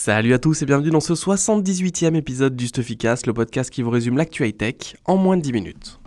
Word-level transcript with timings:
Salut 0.00 0.32
à 0.32 0.38
tous 0.38 0.62
et 0.62 0.64
bienvenue 0.64 0.90
dans 0.90 1.00
ce 1.00 1.12
78e 1.12 2.14
épisode 2.14 2.54
du 2.54 2.68
Stuffycast, 2.68 3.26
le 3.26 3.34
podcast 3.34 3.68
qui 3.68 3.82
vous 3.82 3.90
résume 3.90 4.16
l'actu 4.16 4.46
high-tech 4.46 4.94
en 5.06 5.16
moins 5.16 5.36
de 5.36 5.42
10 5.42 5.52
minutes. 5.52 5.98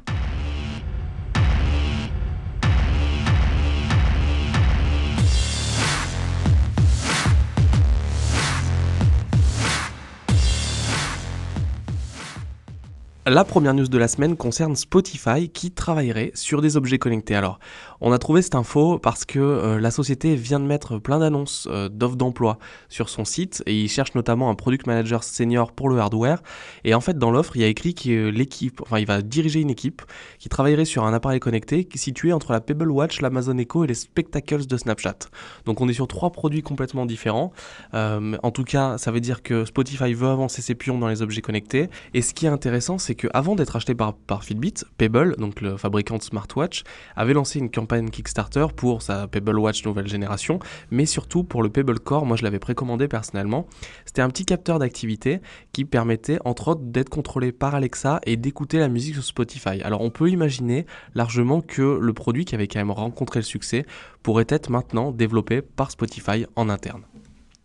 La 13.27 13.43
première 13.43 13.75
news 13.75 13.87
de 13.87 13.97
la 13.99 14.07
semaine 14.07 14.35
concerne 14.35 14.75
Spotify 14.75 15.47
qui 15.47 15.69
travaillerait 15.69 16.31
sur 16.33 16.59
des 16.59 16.75
objets 16.75 16.97
connectés. 16.97 17.35
Alors, 17.35 17.59
on 18.03 18.11
a 18.11 18.17
trouvé 18.17 18.41
cette 18.41 18.55
info 18.55 18.97
parce 18.97 19.25
que 19.25 19.37
euh, 19.37 19.79
la 19.79 19.91
société 19.91 20.33
vient 20.33 20.59
de 20.59 20.65
mettre 20.65 20.97
plein 20.97 21.19
d'annonces 21.19 21.67
euh, 21.69 21.87
d'offres 21.87 22.15
d'emploi 22.15 22.57
sur 22.89 23.09
son 23.09 23.23
site 23.23 23.61
et 23.67 23.79
il 23.79 23.89
cherche 23.89 24.15
notamment 24.15 24.49
un 24.49 24.55
product 24.55 24.87
manager 24.87 25.23
senior 25.23 25.71
pour 25.71 25.87
le 25.87 25.99
hardware. 25.99 26.41
Et 26.83 26.95
en 26.95 26.99
fait, 26.99 27.15
dans 27.19 27.29
l'offre, 27.29 27.55
il 27.55 27.61
y 27.61 27.63
a 27.63 27.67
écrit 27.67 27.93
que 27.93 28.29
l'équipe, 28.29 28.81
enfin, 28.81 28.97
il 28.97 29.05
va 29.05 29.21
diriger 29.21 29.61
une 29.61 29.69
équipe 29.69 30.01
qui 30.39 30.49
travaillerait 30.49 30.85
sur 30.85 31.05
un 31.05 31.13
appareil 31.13 31.39
connecté 31.39 31.87
situé 31.93 32.33
entre 32.33 32.53
la 32.53 32.59
Pebble 32.59 32.89
Watch, 32.89 33.21
l'Amazon 33.21 33.55
Echo 33.59 33.83
et 33.83 33.87
les 33.87 33.93
Spectacles 33.93 34.65
de 34.65 34.77
Snapchat. 34.77 35.29
Donc, 35.65 35.79
on 35.79 35.87
est 35.87 35.93
sur 35.93 36.07
trois 36.07 36.31
produits 36.31 36.63
complètement 36.63 37.05
différents. 37.05 37.53
Euh, 37.93 38.35
en 38.41 38.49
tout 38.49 38.63
cas, 38.63 38.97
ça 38.97 39.11
veut 39.11 39.19
dire 39.19 39.43
que 39.43 39.63
Spotify 39.63 40.15
veut 40.15 40.29
avancer 40.29 40.63
ses 40.63 40.73
pions 40.73 40.97
dans 40.97 41.07
les 41.07 41.21
objets 41.21 41.41
connectés. 41.41 41.87
Et 42.15 42.23
ce 42.23 42.33
qui 42.33 42.47
est 42.47 42.49
intéressant, 42.49 42.97
c'est 42.97 43.10
que 43.15 43.27
avant 43.33 43.55
d'être 43.55 43.75
acheté 43.75 43.95
par, 43.95 44.13
par 44.13 44.43
Fitbit, 44.43 44.73
Pebble, 44.97 45.35
donc 45.37 45.61
le 45.61 45.77
fabricant 45.77 46.17
de 46.17 46.23
smartwatch, 46.23 46.83
avait 47.15 47.33
lancé 47.33 47.59
une 47.59 47.69
campagne 47.69 48.09
Kickstarter 48.09 48.67
pour 48.75 49.01
sa 49.01 49.27
Pebble 49.27 49.57
Watch 49.57 49.85
nouvelle 49.85 50.07
génération, 50.07 50.59
mais 50.89 51.05
surtout 51.05 51.43
pour 51.43 51.63
le 51.63 51.69
Pebble 51.69 51.99
Core. 51.99 52.25
Moi, 52.25 52.37
je 52.37 52.43
l'avais 52.43 52.59
précommandé 52.59 53.07
personnellement. 53.07 53.67
C'était 54.05 54.21
un 54.21 54.29
petit 54.29 54.45
capteur 54.45 54.79
d'activité 54.79 55.41
qui 55.73 55.85
permettait, 55.85 56.39
entre 56.45 56.69
autres, 56.69 56.81
d'être 56.83 57.09
contrôlé 57.09 57.51
par 57.51 57.75
Alexa 57.75 58.19
et 58.25 58.37
d'écouter 58.37 58.79
la 58.79 58.87
musique 58.87 59.15
sur 59.15 59.23
Spotify. 59.23 59.81
Alors, 59.83 60.01
on 60.01 60.09
peut 60.09 60.29
imaginer 60.29 60.85
largement 61.15 61.61
que 61.61 61.97
le 61.99 62.13
produit 62.13 62.45
qui 62.45 62.55
avait 62.55 62.67
quand 62.67 62.79
même 62.79 62.91
rencontré 62.91 63.39
le 63.39 63.45
succès 63.45 63.85
pourrait 64.23 64.45
être 64.49 64.69
maintenant 64.69 65.11
développé 65.11 65.61
par 65.61 65.91
Spotify 65.91 66.45
en 66.55 66.69
interne. 66.69 67.03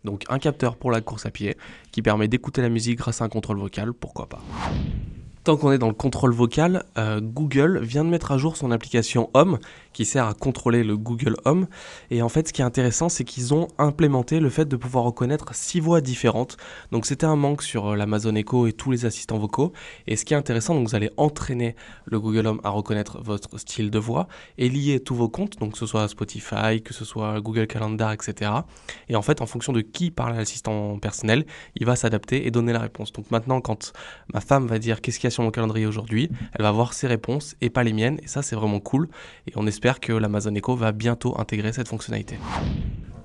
Donc 0.03 0.23
un 0.29 0.39
capteur 0.39 0.77
pour 0.77 0.89
la 0.89 1.01
course 1.01 1.25
à 1.25 1.31
pied 1.31 1.57
qui 1.91 2.01
permet 2.01 2.27
d'écouter 2.27 2.61
la 2.61 2.69
musique 2.69 2.97
grâce 2.97 3.21
à 3.21 3.25
un 3.25 3.29
contrôle 3.29 3.59
vocal, 3.59 3.93
pourquoi 3.93 4.27
pas. 4.27 4.41
Tant 5.47 5.55
qu'on 5.55 5.71
est 5.71 5.77
dans 5.77 5.87
le 5.87 5.93
contrôle 5.93 6.33
vocal, 6.33 6.83
euh, 6.97 7.21
Google 7.21 7.79
vient 7.81 8.03
de 8.03 8.09
mettre 8.09 8.33
à 8.33 8.37
jour 8.37 8.57
son 8.57 8.69
application 8.69 9.29
Home 9.33 9.59
qui 9.93 10.03
sert 10.03 10.27
à 10.27 10.33
contrôler 10.33 10.83
le 10.83 10.97
Google 10.97 11.37
Home. 11.45 11.67
Et 12.11 12.21
en 12.21 12.27
fait, 12.27 12.49
ce 12.49 12.53
qui 12.53 12.61
est 12.61 12.65
intéressant, 12.65 13.07
c'est 13.07 13.23
qu'ils 13.23 13.53
ont 13.53 13.69
implémenté 13.77 14.41
le 14.41 14.49
fait 14.49 14.65
de 14.65 14.75
pouvoir 14.75 15.05
reconnaître 15.05 15.55
six 15.55 15.79
voix 15.79 16.01
différentes. 16.01 16.57
Donc 16.91 17.05
c'était 17.05 17.25
un 17.25 17.37
manque 17.37 17.63
sur 17.63 17.87
euh, 17.87 17.95
l'Amazon 17.95 18.35
Echo 18.35 18.67
et 18.67 18.73
tous 18.73 18.91
les 18.91 19.05
assistants 19.05 19.37
vocaux. 19.37 19.71
Et 20.05 20.17
ce 20.17 20.25
qui 20.25 20.33
est 20.33 20.37
intéressant, 20.37 20.75
donc 20.75 20.89
vous 20.89 20.95
allez 20.95 21.11
entraîner 21.15 21.77
le 22.03 22.19
Google 22.19 22.45
Home 22.47 22.59
à 22.65 22.69
reconnaître 22.69 23.21
votre 23.23 23.57
style 23.57 23.89
de 23.89 23.99
voix 23.99 24.27
et 24.57 24.67
lier 24.67 24.99
tous 24.99 25.15
vos 25.15 25.29
comptes, 25.29 25.59
donc 25.59 25.71
que 25.71 25.77
ce 25.79 25.85
soit 25.85 26.09
Spotify, 26.09 26.81
que 26.83 26.93
ce 26.93 27.05
soit 27.05 27.39
Google 27.39 27.67
Calendar, 27.67 28.11
etc. 28.11 28.51
Et 29.07 29.15
en 29.15 29.21
fait, 29.21 29.39
en 29.39 29.45
fonction 29.45 29.71
de 29.71 29.79
qui 29.79 30.11
parle 30.11 30.35
l'assistant 30.35 30.99
personnel, 30.99 31.45
il 31.75 31.85
va 31.85 31.95
s'adapter 31.95 32.45
et 32.45 32.51
donner 32.51 32.73
la 32.73 32.79
réponse. 32.79 33.13
Donc 33.13 33.31
maintenant, 33.31 33.61
quand 33.61 33.93
ma 34.33 34.41
femme 34.41 34.67
va 34.67 34.77
dire 34.77 34.99
qu'est-ce 34.99 35.19
qu'il 35.19 35.27
y 35.29 35.31
a 35.31 35.36
mon 35.43 35.51
calendrier 35.51 35.85
aujourd'hui, 35.85 36.29
elle 36.53 36.63
va 36.63 36.71
voir 36.71 36.93
ses 36.93 37.07
réponses 37.07 37.55
et 37.61 37.69
pas 37.69 37.83
les 37.83 37.93
miennes. 37.93 38.19
Et 38.23 38.27
ça, 38.27 38.41
c'est 38.41 38.55
vraiment 38.55 38.79
cool. 38.79 39.07
Et 39.47 39.53
on 39.55 39.67
espère 39.67 39.99
que 39.99 40.13
l'Amazon 40.13 40.55
Echo 40.55 40.75
va 40.75 40.91
bientôt 40.91 41.39
intégrer 41.39 41.73
cette 41.73 41.87
fonctionnalité. 41.87 42.37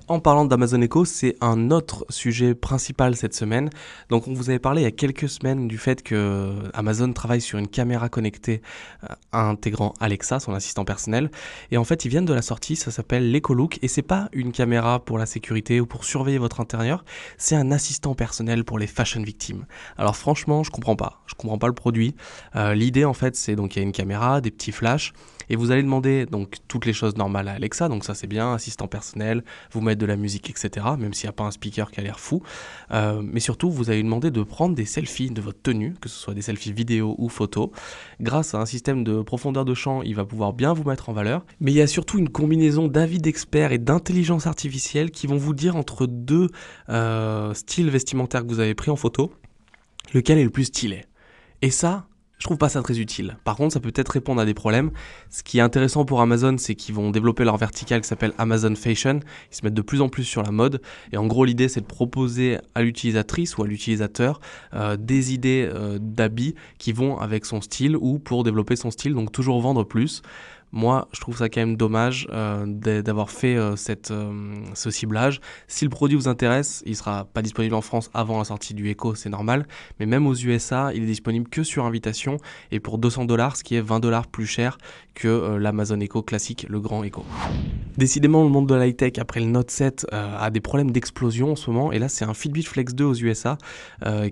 En 0.09 0.19
parlant 0.19 0.43
d'Amazon 0.43 0.81
Echo, 0.81 1.05
c'est 1.05 1.37
un 1.39 1.71
autre 1.71 2.05
sujet 2.09 2.55
principal 2.55 3.15
cette 3.15 3.33
semaine. 3.33 3.69
Donc, 4.09 4.27
on 4.27 4.33
vous 4.33 4.49
avait 4.49 4.59
parlé 4.59 4.81
il 4.81 4.83
y 4.83 4.87
a 4.87 4.91
quelques 4.91 5.29
semaines 5.29 5.69
du 5.69 5.77
fait 5.77 6.03
que 6.03 6.55
Amazon 6.73 7.13
travaille 7.13 7.39
sur 7.39 7.57
une 7.57 7.69
caméra 7.69 8.09
connectée 8.09 8.61
euh, 9.09 9.15
intégrant 9.31 9.93
Alexa, 10.01 10.41
son 10.41 10.53
assistant 10.53 10.83
personnel. 10.83 11.31
Et 11.71 11.77
en 11.77 11.85
fait, 11.85 12.03
ils 12.03 12.09
viennent 12.09 12.25
de 12.25 12.33
la 12.33 12.41
sortie, 12.41 12.75
ça 12.75 12.91
s'appelle 12.91 13.31
l'EcoLook. 13.31 13.79
Et 13.81 13.87
c'est 13.87 14.01
pas 14.01 14.27
une 14.33 14.51
caméra 14.51 14.99
pour 14.99 15.17
la 15.17 15.25
sécurité 15.25 15.79
ou 15.79 15.85
pour 15.85 16.03
surveiller 16.03 16.37
votre 16.37 16.59
intérieur, 16.59 17.05
c'est 17.37 17.55
un 17.55 17.71
assistant 17.71 18.13
personnel 18.13 18.65
pour 18.65 18.79
les 18.79 18.87
fashion 18.87 19.23
victimes. 19.23 19.65
Alors, 19.97 20.17
franchement, 20.17 20.63
je 20.63 20.71
comprends 20.71 20.97
pas. 20.97 21.21
Je 21.27 21.35
comprends 21.35 21.57
pas 21.57 21.67
le 21.67 21.73
produit. 21.73 22.13
Euh, 22.57 22.73
l'idée, 22.73 23.05
en 23.05 23.13
fait, 23.13 23.37
c'est 23.37 23.55
donc 23.55 23.77
il 23.77 23.79
y 23.79 23.81
a 23.81 23.85
une 23.85 23.93
caméra, 23.93 24.41
des 24.41 24.51
petits 24.51 24.73
flashs. 24.73 25.13
Et 25.49 25.55
vous 25.55 25.71
allez 25.71 25.83
demander 25.83 26.25
donc 26.25 26.57
toutes 26.67 26.85
les 26.85 26.93
choses 26.93 27.17
normales 27.17 27.47
à 27.47 27.53
Alexa, 27.53 27.89
donc 27.89 28.03
ça 28.03 28.13
c'est 28.13 28.27
bien, 28.27 28.53
assistant 28.53 28.87
personnel, 28.87 29.43
vous 29.71 29.81
mettre 29.81 29.99
de 29.99 30.05
la 30.05 30.15
musique, 30.15 30.49
etc. 30.49 30.85
Même 30.97 31.13
s'il 31.13 31.27
n'y 31.27 31.29
a 31.29 31.33
pas 31.33 31.43
un 31.43 31.51
speaker 31.51 31.91
qui 31.91 31.99
a 31.99 32.03
l'air 32.03 32.19
fou. 32.19 32.41
Euh, 32.91 33.21
mais 33.23 33.39
surtout, 33.39 33.71
vous 33.71 33.89
allez 33.89 34.03
demander 34.03 34.31
de 34.31 34.43
prendre 34.43 34.75
des 34.75 34.85
selfies 34.85 35.29
de 35.29 35.41
votre 35.41 35.61
tenue, 35.61 35.93
que 35.99 36.09
ce 36.09 36.15
soit 36.15 36.33
des 36.33 36.41
selfies 36.41 36.73
vidéo 36.73 37.15
ou 37.17 37.29
photo. 37.29 37.71
Grâce 38.21 38.53
à 38.53 38.59
un 38.59 38.65
système 38.65 39.03
de 39.03 39.21
profondeur 39.21 39.65
de 39.65 39.73
champ, 39.73 40.01
il 40.01 40.15
va 40.15 40.25
pouvoir 40.25 40.53
bien 40.53 40.73
vous 40.73 40.83
mettre 40.83 41.09
en 41.09 41.13
valeur. 41.13 41.45
Mais 41.59 41.71
il 41.71 41.75
y 41.75 41.81
a 41.81 41.87
surtout 41.87 42.17
une 42.17 42.29
combinaison 42.29 42.87
d'avis 42.87 43.19
d'experts 43.19 43.71
et 43.71 43.77
d'intelligence 43.77 44.47
artificielle 44.47 45.11
qui 45.11 45.27
vont 45.27 45.37
vous 45.37 45.53
dire 45.53 45.75
entre 45.75 46.07
deux 46.07 46.49
euh, 46.89 47.53
styles 47.53 47.89
vestimentaires 47.89 48.43
que 48.43 48.49
vous 48.49 48.59
avez 48.59 48.75
pris 48.75 48.91
en 48.91 48.95
photo, 48.95 49.31
lequel 50.13 50.37
est 50.37 50.43
le 50.43 50.49
plus 50.49 50.65
stylé. 50.65 51.05
Et 51.61 51.69
ça, 51.69 52.07
je 52.43 52.47
trouve 52.49 52.57
pas 52.57 52.67
ça 52.67 52.81
très 52.81 52.99
utile. 52.99 53.37
Par 53.45 53.55
contre, 53.55 53.73
ça 53.73 53.79
peut 53.79 53.89
peut-être 53.89 54.09
répondre 54.09 54.41
à 54.41 54.45
des 54.45 54.53
problèmes. 54.53 54.91
Ce 55.29 55.43
qui 55.43 55.59
est 55.59 55.61
intéressant 55.61 56.03
pour 56.03 56.19
Amazon, 56.19 56.57
c'est 56.57 56.75
qu'ils 56.75 56.93
vont 56.93 57.09
développer 57.09 57.45
leur 57.45 57.55
vertical 57.55 58.01
qui 58.01 58.07
s'appelle 58.09 58.33
Amazon 58.37 58.75
Fashion. 58.75 59.21
Ils 59.49 59.55
se 59.55 59.63
mettent 59.63 59.73
de 59.73 59.81
plus 59.81 60.01
en 60.01 60.09
plus 60.09 60.25
sur 60.25 60.43
la 60.43 60.51
mode. 60.51 60.81
Et 61.13 61.17
en 61.17 61.25
gros, 61.25 61.45
l'idée, 61.45 61.69
c'est 61.69 61.79
de 61.79 61.85
proposer 61.85 62.57
à 62.75 62.81
l'utilisatrice 62.81 63.57
ou 63.57 63.63
à 63.63 63.67
l'utilisateur 63.67 64.41
euh, 64.73 64.97
des 64.97 65.33
idées 65.33 65.69
euh, 65.73 65.99
d'habits 66.01 66.53
qui 66.79 66.91
vont 66.91 67.17
avec 67.17 67.45
son 67.45 67.61
style 67.61 67.95
ou 67.95 68.19
pour 68.19 68.43
développer 68.43 68.75
son 68.75 68.91
style. 68.91 69.13
Donc 69.13 69.31
toujours 69.31 69.61
vendre 69.61 69.85
plus. 69.85 70.21
Moi, 70.75 71.07
je 71.11 71.21
trouve 71.21 71.37
ça 71.37 71.49
quand 71.49 71.61
même 71.61 71.77
dommage 71.77 72.27
euh, 72.31 72.65
d'avoir 72.65 73.29
fait 73.29 73.55
euh, 73.55 73.75
cette, 73.75 74.09
euh, 74.09 74.55
ce 74.73 74.89
ciblage. 74.89 75.39
Si 75.67 75.85
le 75.85 75.91
produit 75.91 76.17
vous 76.17 76.27
intéresse, 76.27 76.81
il 76.87 76.95
sera 76.95 77.25
pas 77.25 77.43
disponible 77.43 77.75
en 77.75 77.81
France 77.81 78.09
avant 78.15 78.39
la 78.39 78.43
sortie 78.43 78.73
du 78.73 78.89
Echo, 78.89 79.13
c'est 79.13 79.29
normal. 79.29 79.67
Mais 79.99 80.07
même 80.07 80.25
aux 80.25 80.33
USA, 80.33 80.89
il 80.95 81.03
est 81.03 81.05
disponible 81.05 81.47
que 81.47 81.61
sur 81.61 81.85
invitation 81.85 82.37
et 82.71 82.79
pour 82.79 82.97
200 82.97 83.25
dollars, 83.25 83.55
ce 83.55 83.63
qui 83.63 83.75
est 83.75 83.81
20 83.81 83.99
dollars 83.99 84.25
plus 84.25 84.47
cher 84.47 84.79
que 85.13 85.57
l'Amazon 85.57 85.99
Echo 85.99 86.23
classique, 86.23 86.65
le 86.67 86.79
grand 86.79 87.03
Echo. 87.03 87.23
Décidément, 87.95 88.41
le 88.43 88.49
monde 88.49 88.67
de 88.67 88.73
l'high-tech, 88.73 89.19
après 89.19 89.41
le 89.41 89.45
Note 89.45 89.69
7, 89.69 90.07
a 90.11 90.49
des 90.49 90.59
problèmes 90.59 90.89
d'explosion 90.89 91.51
en 91.51 91.55
ce 91.55 91.69
moment. 91.69 91.91
Et 91.91 91.99
là, 91.99 92.09
c'est 92.09 92.25
un 92.25 92.33
Fitbit 92.33 92.63
Flex 92.63 92.95
2 92.95 93.05
aux 93.05 93.13
USA 93.13 93.59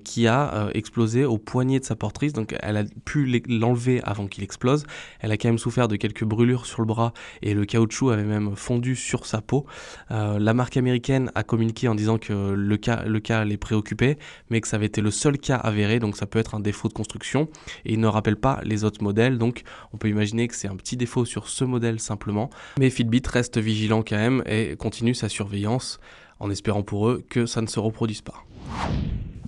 qui 0.03 0.25
a 0.25 0.69
explosé 0.73 1.23
au 1.23 1.37
poignet 1.37 1.79
de 1.79 1.85
sa 1.85 1.95
portrice. 1.95 2.33
Donc, 2.33 2.55
elle 2.61 2.77
a 2.77 2.83
pu 3.05 3.43
l'enlever 3.47 4.01
avant 4.03 4.25
qu'il 4.25 4.43
explose. 4.43 4.87
Elle 5.19 5.31
a 5.31 5.37
quand 5.37 5.49
même 5.49 5.59
souffert 5.59 5.87
de 5.87 5.97
quelques 5.97 6.23
brûlure 6.31 6.65
sur 6.65 6.81
le 6.81 6.87
bras 6.87 7.13
et 7.41 7.53
le 7.53 7.65
caoutchouc 7.65 8.09
avait 8.09 8.23
même 8.23 8.55
fondu 8.55 8.95
sur 8.95 9.25
sa 9.25 9.41
peau. 9.41 9.65
Euh, 10.11 10.39
la 10.39 10.53
marque 10.53 10.77
américaine 10.77 11.29
a 11.35 11.43
communiqué 11.43 11.87
en 11.87 11.95
disant 11.95 12.17
que 12.17 12.53
le 12.53 12.77
cas, 12.77 13.03
le 13.05 13.19
cas 13.19 13.43
les 13.43 13.57
préoccupait, 13.57 14.17
mais 14.49 14.61
que 14.61 14.67
ça 14.67 14.77
avait 14.77 14.85
été 14.85 15.01
le 15.01 15.11
seul 15.11 15.37
cas 15.37 15.57
avéré, 15.57 15.99
donc 15.99 16.15
ça 16.15 16.25
peut 16.25 16.39
être 16.39 16.55
un 16.55 16.61
défaut 16.61 16.87
de 16.87 16.93
construction. 16.93 17.49
Et 17.85 17.93
il 17.93 17.99
ne 17.99 18.07
rappelle 18.07 18.37
pas 18.37 18.61
les 18.63 18.83
autres 18.83 19.03
modèles, 19.03 19.37
donc 19.37 19.63
on 19.93 19.97
peut 19.97 20.09
imaginer 20.09 20.47
que 20.47 20.55
c'est 20.55 20.69
un 20.69 20.77
petit 20.77 20.95
défaut 20.95 21.25
sur 21.25 21.49
ce 21.49 21.65
modèle 21.65 21.99
simplement. 21.99 22.49
Mais 22.79 22.89
Fitbit 22.89 23.23
reste 23.27 23.57
vigilant 23.57 24.01
quand 24.01 24.17
même 24.17 24.41
et 24.45 24.75
continue 24.77 25.13
sa 25.13 25.27
surveillance 25.29 25.99
en 26.39 26.49
espérant 26.49 26.81
pour 26.81 27.09
eux 27.09 27.23
que 27.29 27.45
ça 27.45 27.61
ne 27.61 27.67
se 27.67 27.79
reproduise 27.79 28.21
pas. 28.21 28.45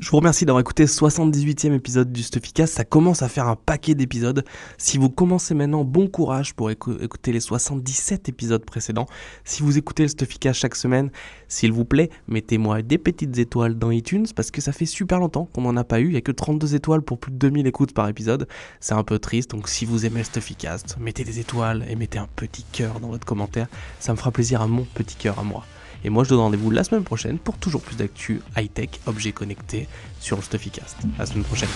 Je 0.03 0.12
vous 0.12 0.18
remercie 0.18 0.44
d'avoir 0.44 0.59
écouté 0.59 0.86
ce 0.86 1.00
78e 1.00 1.74
épisode 1.74 2.12
du 2.12 2.24
Stuffycast. 2.24 2.74
Ça 2.74 2.84
commence 2.84 3.22
à 3.22 3.30
faire 3.30 3.47
un 3.47 3.56
paquet 3.56 3.96
d'épisodes. 3.96 4.44
Si 4.78 4.97
vous 4.97 5.09
commencez 5.09 5.53
maintenant, 5.53 5.86
bon 5.86 6.09
courage 6.09 6.53
pour 6.56 6.69
écouter 6.69 7.31
les 7.31 7.40
77 7.40 8.28
épisodes 8.28 8.66
précédents. 8.66 9.06
Si 9.46 9.63
vous 9.63 9.78
écoutez 9.78 10.03
le 10.03 10.09
Stuffycast 10.09 10.59
chaque 10.59 10.75
semaine, 10.75 11.09
s'il 11.47 11.72
vous 11.72 11.86
plaît, 11.86 12.09
mettez-moi 12.28 12.81
des 12.81 12.97
petites 12.97 13.38
étoiles 13.38 13.80
dans 13.80 13.92
iTunes 13.92 14.25
parce 14.36 14.52
que 14.52 14.59
ça 14.59 14.74
fait 14.74 14.86
super 14.86 15.19
longtemps 15.19 15.48
qu'on 15.54 15.62
n'en 15.62 15.77
a 15.77 15.86
pas 15.86 16.01
eu. 16.01 16.07
Il 16.07 16.12
n'y 16.12 16.18
a 16.18 16.22
que 16.22 16.33
32 16.33 16.75
étoiles 16.75 17.01
pour 17.01 17.18
plus 17.18 17.31
de 17.31 17.38
2000 17.38 17.66
écoutes 17.66 17.94
par 17.94 18.10
épisode. 18.10 18.45
C'est 18.81 18.95
un 18.95 19.06
peu 19.06 19.19
triste. 19.19 19.51
Donc 19.51 19.69
si 19.69 19.86
vous 19.86 20.06
aimez 20.06 20.19
le 20.19 20.25
Stuffycast, 20.25 20.98
mettez 21.00 21.24
des 21.24 21.39
étoiles 21.39 21.86
et 21.88 21.95
mettez 21.95 22.19
un 22.19 22.27
petit 22.36 22.66
cœur 22.74 23.00
dans 23.00 23.07
votre 23.07 23.25
commentaire. 23.25 23.68
Ça 24.01 24.12
me 24.12 24.18
fera 24.18 24.31
plaisir 24.31 24.62
à 24.62 24.68
mon 24.68 24.83
petit 24.83 25.16
cœur 25.16 25.39
à 25.39 25.44
moi. 25.44 25.63
Et 26.03 26.09
moi, 26.09 26.23
je 26.23 26.29
donne 26.29 26.39
rendez-vous 26.39 26.69
la 26.71 26.83
semaine 26.83 27.03
prochaine 27.03 27.38
pour 27.38 27.57
toujours 27.57 27.81
plus 27.81 27.95
d'actu 27.95 28.41
high-tech, 28.57 28.89
objets 29.05 29.31
connectés 29.31 29.88
sur 30.19 30.38
le 30.38 30.44
Stuffycast. 30.44 30.97
À 31.17 31.19
la 31.19 31.25
semaine 31.25 31.44
prochaine. 31.44 31.69